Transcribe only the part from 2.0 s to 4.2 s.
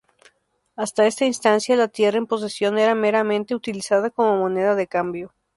en posesión era meramente utilizada